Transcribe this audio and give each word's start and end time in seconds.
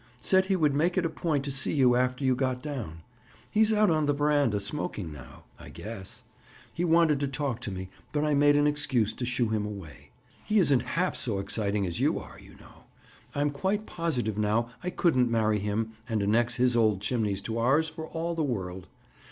Said 0.19 0.47
he 0.47 0.55
would 0.55 0.73
make 0.73 0.97
it 0.97 1.05
a 1.05 1.11
point 1.11 1.45
to 1.45 1.51
see 1.51 1.73
you 1.75 1.95
after 1.95 2.25
you 2.25 2.33
got 2.33 2.63
down. 2.63 3.03
He's 3.51 3.71
out 3.71 3.91
on 3.91 4.07
the 4.07 4.13
veranda 4.15 4.59
smoking 4.59 5.13
now, 5.13 5.43
I 5.59 5.69
guess. 5.69 6.23
He 6.73 6.83
wanted 6.83 7.19
to 7.19 7.27
talk 7.27 7.59
to 7.59 7.71
me 7.71 7.87
but 8.11 8.23
I 8.23 8.33
made 8.33 8.57
an 8.57 8.65
excuse 8.65 9.13
to 9.13 9.27
shoo 9.27 9.49
him 9.49 9.63
away. 9.63 10.09
He 10.43 10.57
isn't 10.57 10.81
half 10.97 11.15
so 11.15 11.37
exciting 11.37 11.85
as 11.85 11.99
you 11.99 12.17
are, 12.17 12.39
you 12.39 12.55
know. 12.55 12.85
I'm 13.35 13.51
quite 13.51 13.85
positive 13.85 14.39
now 14.39 14.71
I 14.83 14.89
couldn't 14.89 15.29
marry 15.29 15.59
him 15.59 15.91
and 16.09 16.23
annex 16.23 16.55
his 16.55 16.75
old 16.75 17.01
chimneys 17.01 17.43
to 17.43 17.59
ours, 17.59 17.87
for 17.87 18.07
all 18.07 18.33
the 18.33 18.41
world. 18.43 18.87